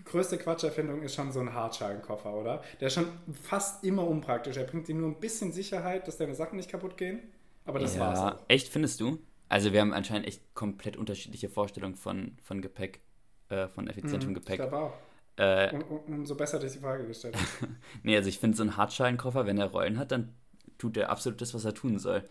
[0.04, 2.62] größte Quatscherfindung ist schon so ein Hartschalenkoffer, oder?
[2.80, 3.08] Der ist schon
[3.42, 4.56] fast immer unpraktisch.
[4.56, 7.20] Er bringt dir nur ein bisschen Sicherheit, dass deine Sachen nicht kaputt gehen.
[7.64, 8.20] Aber das war's.
[8.20, 8.44] Auch.
[8.48, 9.18] Echt, findest du?
[9.48, 13.00] Also wir haben anscheinend echt komplett unterschiedliche Vorstellungen von, von Gepäck,
[13.48, 14.60] äh, von effizientem mhm, Gepäck.
[14.60, 14.92] Ich glaube auch.
[15.38, 17.72] Äh, um, um, umso besser, dass ich die Frage gestellt habe.
[18.02, 20.34] nee, also ich finde so ein Hartschalenkoffer, wenn er Rollen hat, dann
[20.78, 22.24] tut er absolut das, was er tun soll.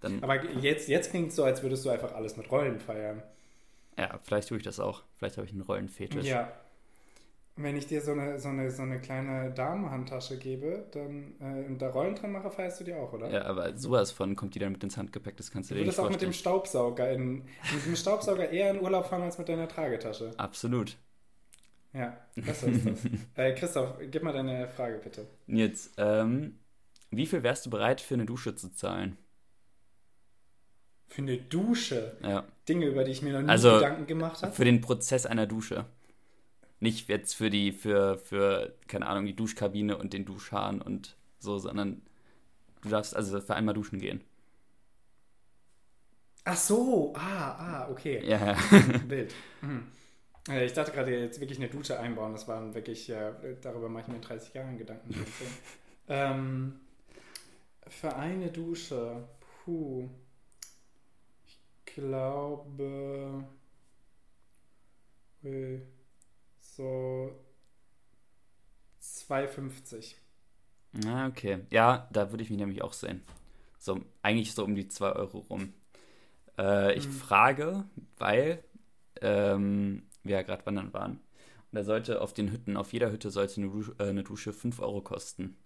[0.00, 3.22] Dann, Aber jetzt, jetzt klingt es so, als würdest du einfach alles mit Rollen feiern.
[3.98, 5.02] Ja, vielleicht tue ich das auch.
[5.16, 6.26] Vielleicht habe ich einen Rollenfetisch.
[6.26, 6.52] Ja,
[7.56, 11.78] wenn ich dir so eine, so eine, so eine kleine Damenhandtasche gebe, dann äh, und
[11.78, 13.30] da Rollen drin mache, feierst du die auch, oder?
[13.30, 15.94] Ja, aber sowas von kommt die dann mit ins Handgepäck, das kannst du dir nicht
[15.94, 16.06] vorstellen.
[16.06, 17.34] Du würdest auch mit dem Staubsauger in,
[17.74, 20.32] mit dem Staubsauger eher in Urlaub fahren als mit deiner Tragetasche.
[20.36, 20.96] Absolut.
[21.92, 23.04] Ja, besser ist das.
[23.34, 25.26] äh, Christoph, gib mal deine Frage bitte.
[25.46, 26.58] Jetzt, ähm,
[27.10, 29.16] wie viel wärst du bereit für eine Dusche zu zahlen?
[31.08, 32.16] Für eine Dusche?
[32.22, 32.44] Ja.
[32.68, 34.52] Dinge, über die ich mir noch nie also, Gedanken gemacht habe?
[34.52, 35.86] Für den Prozess einer Dusche.
[36.80, 41.58] Nicht jetzt für die, für, für, keine Ahnung, die Duschkabine und den Duschhahn und so,
[41.58, 42.02] sondern
[42.82, 44.22] du darfst also für einmal duschen gehen.
[46.44, 48.22] Ach so, ah, ah, okay.
[48.26, 48.58] Ja, ja.
[49.08, 49.34] Bild.
[49.60, 49.86] Mhm.
[50.48, 54.08] Ich dachte gerade jetzt wirklich eine Dusche einbauen, das waren wirklich, ja, darüber mache ich
[54.08, 55.14] mir in 30 Jahren Gedanken.
[56.08, 56.80] ähm,
[57.86, 59.28] für eine Dusche,
[59.64, 60.08] puh,
[61.46, 63.44] ich glaube,
[66.76, 67.32] so
[69.02, 70.14] 2,50.
[71.06, 71.60] Ah, okay.
[71.70, 73.22] Ja, da würde ich mich nämlich auch sehen.
[73.78, 75.72] So, eigentlich so um die 2 Euro rum.
[76.58, 77.12] Äh, ich mhm.
[77.12, 77.84] frage,
[78.18, 78.62] weil
[79.20, 81.12] ähm, wir ja gerade wandern waren.
[81.12, 84.52] Und da sollte auf den Hütten, auf jeder Hütte sollte eine Dusche, äh, eine Dusche
[84.52, 85.56] 5 Euro kosten.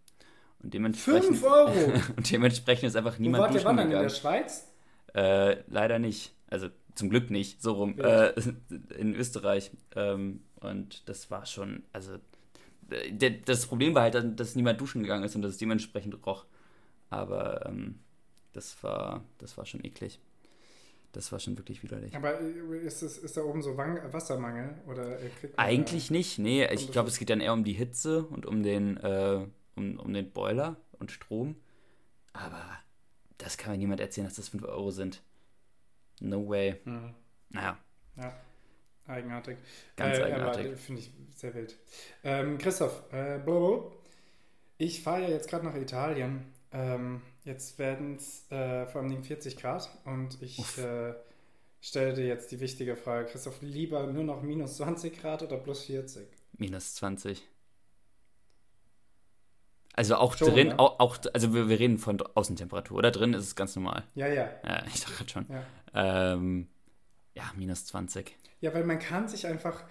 [0.63, 1.93] Und dementsprechend, 5 Euro!
[2.17, 3.87] und dementsprechend ist einfach niemand Wo wart ihr wandern?
[3.87, 4.09] In gegangen.
[4.09, 4.69] der Schweiz?
[5.15, 6.35] Äh, leider nicht.
[6.49, 7.99] Also zum Glück nicht, so rum.
[7.99, 8.57] Äh, Wild.
[8.99, 9.71] in Österreich.
[9.97, 12.15] Ähm, und das war schon, also
[12.91, 15.59] äh, der, das Problem war halt, dass- dass niemand duschen gegangen ist und dass es
[15.59, 16.45] dementsprechend roch.
[17.11, 17.99] Aber ähm,
[18.53, 20.19] das war, das war schon eklig.
[21.13, 22.15] Das war schon wirklich widerlich.
[22.17, 24.75] Aber äh, ist, es, ist da oben so Wang Wassermangel?
[24.89, 26.65] Oder äh, da- Eigentlich nicht, nee.
[26.73, 29.99] Ich glaube, das- es geht dann eher um die Hitze und um den, äh, um,
[30.01, 31.57] um den Boiler und Strom.
[32.33, 32.61] Aber
[33.39, 35.23] das kann mir niemand erzählen, dass das 5 Euro sind.
[36.25, 36.81] No way.
[36.85, 37.15] Hm.
[37.51, 37.79] Naja,
[38.17, 38.35] Ja,
[39.07, 39.59] eigenartig.
[39.97, 40.79] Ganz äh, eigenartig.
[40.79, 41.77] Finde ich sehr wild.
[42.23, 43.93] Ähm, Christoph, äh, blablabla.
[44.79, 46.53] ich fahre ja jetzt gerade nach Italien.
[46.73, 51.15] Ähm, jetzt werden es äh, vor allem 40 Grad und ich äh,
[51.81, 55.85] stelle dir jetzt die wichtige Frage, Christoph, lieber nur noch minus 20 Grad oder plus
[55.85, 56.27] 40?
[56.59, 57.43] minus 20.
[59.97, 60.79] Also auch Schon, drin, ne?
[60.79, 63.11] auch, auch, also wir, wir reden von Außentemperatur, oder?
[63.13, 64.03] Drin ist es ganz normal.
[64.15, 65.47] Ja, ja, Ja, ich dachte gerade schon.
[65.49, 66.33] ja.
[66.33, 66.69] Ähm,
[67.35, 68.37] ja, minus 20.
[68.61, 69.85] Ja, weil man kann sich einfach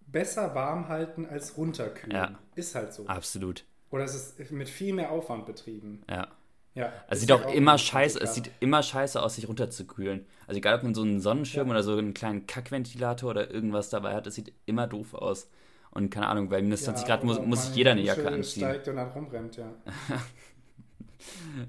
[0.00, 2.16] besser warm halten als runterkühlen.
[2.16, 2.38] Ja.
[2.54, 3.06] Ist halt so.
[3.06, 3.64] Absolut.
[3.90, 6.02] Oder es ist mit viel mehr Aufwand betrieben.
[6.08, 6.28] Ja.
[6.74, 6.92] Ja.
[7.08, 9.48] Also sieht ja auch auch immer minus 20 scheiße, es sieht immer scheiße aus, sich
[9.48, 10.26] runterzukühlen.
[10.46, 11.72] Also egal, ob man so einen Sonnenschirm Ja.
[11.72, 15.48] oder so einen kleinen Kackventilator oder irgendwas dabei hat, es sieht immer doof aus.
[15.92, 18.30] Und keine Ahnung, bei minus 20 Ja, Grad muss, muss man jeder in eine Jacke
[18.30, 18.60] anziehen.
[18.62, 19.72] steigt und dann rumrennt, ja.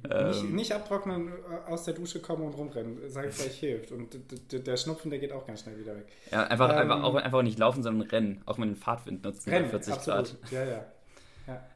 [0.09, 3.91] nicht, Ähm, nicht abtrocknen, äh, aus der Dusche kommen und rumrennen, sage ich gleich hilft.
[3.91, 4.17] Und
[4.51, 6.07] der Schnupfen, der geht auch ganz schnell wieder weg.
[6.31, 8.41] ja, einfach, ähm, einfach, auch, einfach nicht laufen, sondern rennen.
[8.45, 10.41] Auch mit dem Fahrtwind nutzen Rennen, 40 absolut.
[10.41, 10.51] Grad.
[10.51, 10.85] Ja, ja.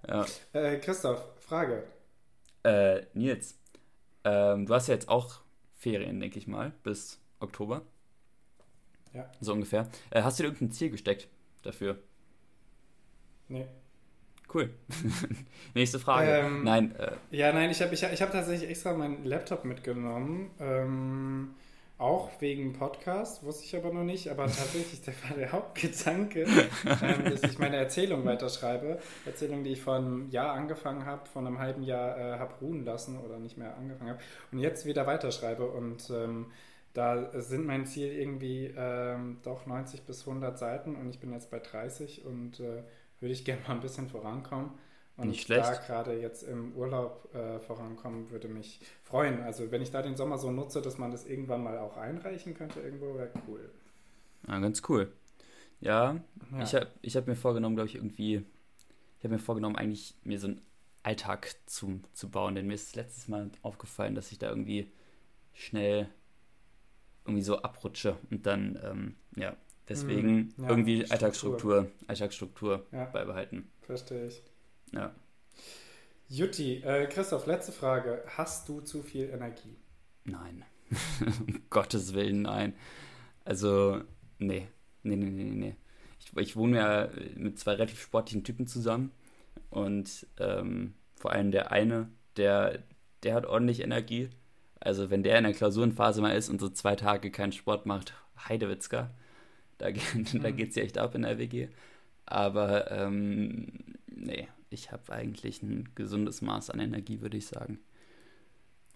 [0.08, 0.26] Ja.
[0.54, 1.84] Äh, Christoph, Frage.
[2.64, 3.60] Äh, Nils,
[4.24, 5.42] ähm, du hast ja jetzt auch
[5.76, 7.82] Ferien, denke ich mal, bis Oktober.
[9.14, 9.30] Ja.
[9.42, 9.88] So ungefähr.
[10.12, 11.28] Äh, hast du dir irgendein Ziel gesteckt
[11.64, 11.98] dafür?
[13.48, 13.66] Nee.
[14.54, 14.70] Cool.
[15.74, 16.30] Nächste Frage.
[16.30, 20.52] Ähm, Nein, äh, Ja, nein, ich habe ich, ich hab tatsächlich extra meinen Laptop mitgenommen.
[20.60, 21.56] Ähm,
[21.98, 24.30] auch wegen Podcast, wusste ich aber noch nicht.
[24.30, 26.46] Aber tatsächlich, der war der Hauptgedanke,
[27.02, 29.00] ähm, dass ich meine Erzählung weiterschreibe.
[29.26, 32.84] Erzählung, die ich vor einem Jahr angefangen habe, vor einem halben Jahr äh, habe ruhen
[32.86, 34.22] lassen oder nicht mehr angefangen habe.
[34.52, 35.66] Und jetzt wieder weiterschreibe.
[35.66, 36.48] Und ähm,
[36.94, 40.96] da sind mein Ziel irgendwie ähm, doch 90 bis 100 Seiten.
[40.96, 42.84] Und ich bin jetzt bei 30 und äh,
[43.26, 44.70] würde ich gerne mal ein bisschen vorankommen.
[45.18, 45.66] Und Nicht schlecht.
[45.66, 49.42] da gerade jetzt im Urlaub äh, vorankommen, würde mich freuen.
[49.42, 52.54] Also wenn ich da den Sommer so nutze, dass man das irgendwann mal auch einreichen
[52.54, 53.72] könnte irgendwo, wäre cool.
[54.48, 55.12] ja, ganz cool.
[55.82, 56.64] Ja, Ja.
[56.64, 58.46] ich habe ich hab mir vorgenommen, glaube ich, irgendwie,
[59.20, 60.62] ich habe mir vorgenommen, eigentlich mir so einen
[61.04, 64.92] Alltag zu, zu bauen, denn mir ist letztes Mal aufgefallen, dass ich da irgendwie
[65.54, 66.10] schnell
[67.26, 69.56] irgendwie so abrutsche und dann, ähm, ja,
[69.90, 71.12] deswegen Hm, ja, irgendwie Struktur.
[71.14, 73.06] Alltagsstruktur, Alltagsstruktur Ja.
[73.06, 73.70] beibehalten.
[73.82, 74.42] Verstehe ich.
[74.92, 75.14] Ja.
[76.28, 78.24] Jutti, äh, Christoph, letzte Frage.
[78.36, 79.76] Hast du zu viel Energie?
[80.24, 80.64] Nein.
[81.48, 82.74] um Gottes Willen, nein.
[83.44, 84.02] Also,
[84.40, 84.68] nee.
[85.04, 85.76] Nee, nee, nee, nee, nee.
[86.20, 89.12] Ich, ich wohne ja mit zwei relativ sportlichen Typen zusammen.
[89.70, 92.80] Und ähm, vor allem der eine, der,
[93.24, 94.30] der hat ordentlich Energie.
[94.80, 98.14] Also, wenn der in der Klausurenphase mal ist und so zwei Tage keinen Sport macht,
[98.48, 99.12] Heidewitzka,
[99.78, 100.04] da, geht-
[100.44, 100.56] da Mhm.
[100.58, 101.68] geht's ja echt ab in der WG.
[102.26, 103.68] Aber, ähm,
[104.08, 107.80] nee, ich habe eigentlich ein gesundes Maß an Energie, würde ich sagen.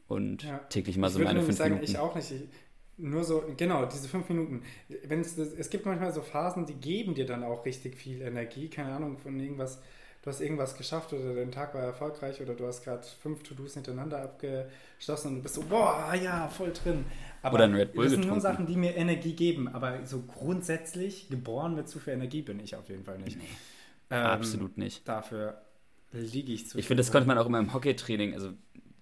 [0.08, 0.58] Und Ja.
[0.70, 1.92] täglich mal so meine fünf sagen, Minuten.
[1.92, 2.32] ich auch nicht.
[2.32, 2.44] Ich,
[2.98, 4.63] nur so, genau, diese fünf Minuten.
[5.06, 8.70] Wenn es, es gibt manchmal so Phasen, die geben dir dann auch richtig viel Energie.
[8.70, 9.82] Keine Ahnung, von irgendwas,
[10.21, 13.73] du hast irgendwas geschafft oder dein Tag war erfolgreich oder du hast gerade fünf To-Dos
[13.75, 17.05] hintereinander abgeschlossen und du bist so, boah, ja, voll drin.
[17.41, 18.41] Aber Oder ein Red Bull das sind nur getrunken.
[18.41, 19.67] Sachen, die mir Energie geben.
[19.67, 23.38] Aber so grundsätzlich geboren mit zu viel Energie bin ich auf jeden Fall nicht.
[23.38, 23.58] Nee,
[24.10, 25.08] Ähm, absolut nicht.
[25.08, 25.62] Dafür
[26.12, 28.53] liege ich zu Ich finde, das konnte man auch immer im Hockeytraining, also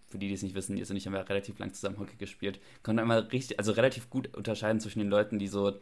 [0.07, 2.15] für die, die es nicht wissen, Nils und ich haben ja relativ lang zusammen Hockey
[2.17, 5.79] gespielt, konnte man immer richtig, also relativ gut unterscheiden zwischen den Leuten, die so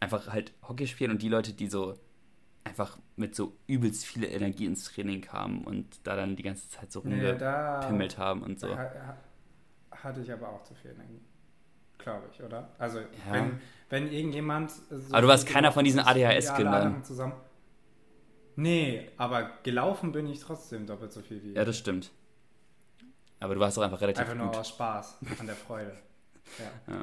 [0.00, 1.98] einfach halt Hockey spielen und die Leute, die so
[2.64, 6.92] einfach mit so übelst viel Energie ins Training kamen und da dann die ganze Zeit
[6.92, 7.08] so da
[7.80, 8.76] rumgepimmelt haben und so.
[8.76, 9.16] Ha-
[9.90, 11.20] Hatte ich aber auch zu viel Energie.
[11.98, 12.70] Glaube ich, oder?
[12.78, 13.06] Also, Ja.
[13.32, 14.70] wenn, wenn irgendjemand.
[14.72, 17.04] So Aber du warst keiner von diesen ADHS-Kindern.
[17.04, 17.34] Zusammen.
[18.56, 21.52] Nee, aber gelaufen bin ich trotzdem doppelt so viel wie.
[21.54, 22.10] Ja, das stimmt.
[23.40, 24.56] Aber du warst auch einfach relativ Einfach nur gut.
[24.56, 25.96] aus Spaß, an der Freude.
[26.58, 26.94] Ja.
[26.94, 27.02] Ja.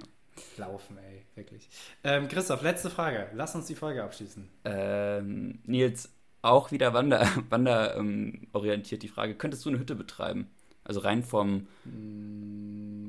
[0.57, 1.69] Laufen, ey, wirklich.
[2.03, 3.27] Ähm, Christoph, letzte Frage.
[3.33, 4.47] Lass uns die Folge abschließen.
[4.65, 6.09] Ähm, Nils,
[6.41, 10.49] auch wieder wander, wander ähm, orientiert die Frage, könntest du eine Hütte betreiben?
[10.83, 11.67] Also rein vom,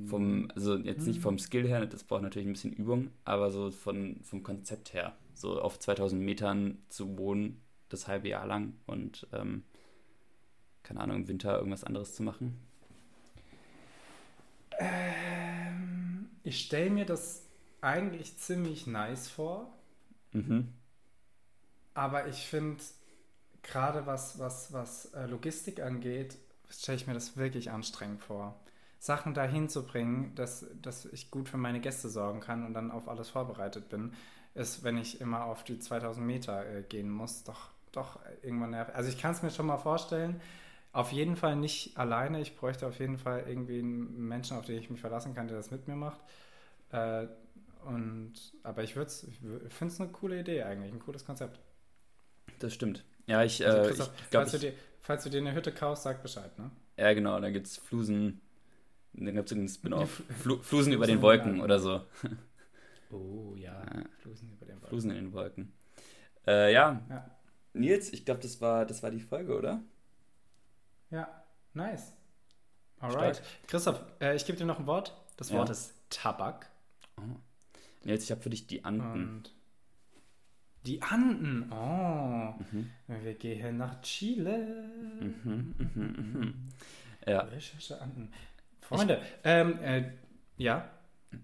[0.07, 3.71] vom also jetzt nicht vom Skill her, das braucht natürlich ein bisschen Übung, aber so
[3.71, 9.27] von, vom Konzept her, so auf 2000 Metern zu wohnen, das halbe Jahr lang und
[9.33, 9.62] ähm,
[10.83, 12.59] keine Ahnung, im Winter irgendwas anderes zu machen?
[16.42, 17.46] Ich stelle mir das
[17.81, 19.72] eigentlich ziemlich nice vor.
[20.33, 20.72] Mhm.
[21.94, 22.83] Aber ich finde,
[23.62, 26.37] gerade was, was, was äh, Logistik angeht,
[26.68, 28.59] stelle ich mir das wirklich anstrengend vor.
[28.98, 32.90] Sachen dahin zu bringen, dass, dass ich gut für meine Gäste sorgen kann und dann
[32.90, 34.12] auf alles vorbereitet bin,
[34.55, 38.94] ist, wenn ich immer auf die 2000 Meter äh, gehen muss, doch, doch irgendwann nervig.
[38.94, 40.40] Also ich kann es mir schon mal vorstellen,
[40.92, 42.40] auf jeden Fall nicht alleine.
[42.40, 45.57] Ich bräuchte auf jeden Fall irgendwie einen Menschen, auf den ich mich verlassen kann, der
[45.57, 46.20] das mit mir macht.
[46.90, 47.26] Äh,
[47.85, 51.61] und, aber ich, ich finde es eine coole Idee eigentlich, ein cooles Konzept.
[52.59, 53.05] Das stimmt.
[53.26, 55.72] Ja, ich, also, äh, ich glaub, falls, ich, du dir, falls du dir eine Hütte
[55.72, 56.70] kaufst, sag Bescheid, ne?
[56.96, 58.40] Ja, genau, da gibt es Flusen.
[59.12, 60.22] Dann gibt es einen Spin-off.
[60.42, 62.03] Fl Flusen über den Wolken oder so.
[63.11, 63.83] Oh ja,
[64.20, 64.88] Flusen über den Wolken.
[64.88, 65.72] Flusen in den Wolken.
[66.46, 67.03] Äh, ja.
[67.09, 67.31] ja.
[67.72, 69.83] Nils, ich glaube, das war, das war die Folge, oder?
[71.11, 71.29] Ja,
[71.75, 72.12] nice.
[73.01, 73.37] Alright.
[73.37, 73.49] Stark.
[73.66, 75.16] Christoph, äh, ich gebe dir noch ein Wort.
[75.37, 75.73] Das Wort ja.
[75.73, 76.70] ist Tabak.
[77.16, 77.23] Oh.
[78.05, 79.38] Nils, ich habe für dich die Anden.
[79.38, 79.55] Und
[80.87, 81.70] die Anden.
[81.73, 82.55] Oh.
[82.73, 82.90] Mhm.
[83.07, 84.88] Wir gehen nach Chile.
[85.20, 86.68] Mhm, mhm, mhm.
[87.27, 87.46] Ja.
[88.01, 88.33] Anden.
[88.81, 90.11] Freunde, ich, ähm, äh,
[90.57, 90.88] ja.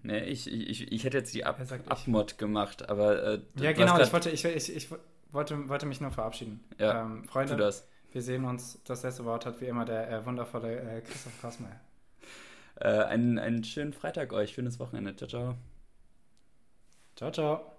[0.03, 3.23] Nee, ich, ich, ich hätte jetzt die Ab Abmod gemacht, aber.
[3.23, 4.89] Äh, ja, genau, ich wollte, ich, ich, ich
[5.31, 6.63] wollte, wollte mich nur verabschieden.
[6.77, 7.73] Ja, ähm, Freunde,
[8.11, 8.81] wir sehen uns.
[8.83, 11.79] Das letzte Wort hat wie immer der äh, wundervolle äh, Christoph Kosmeier.
[12.75, 15.15] Äh, einen, einen schönen Freitag euch, schönes Wochenende.
[15.15, 15.55] Ciao, ciao.
[17.15, 17.76] Ciao, ciao.